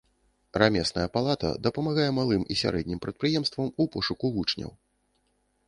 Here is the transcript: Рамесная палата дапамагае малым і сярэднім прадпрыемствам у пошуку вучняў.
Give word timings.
Рамесная 0.61 1.03
палата 1.17 1.51
дапамагае 1.67 2.07
малым 2.19 2.47
і 2.55 2.59
сярэднім 2.63 2.99
прадпрыемствам 3.05 3.65
у 3.81 3.91
пошуку 3.97 4.35
вучняў. 4.39 4.71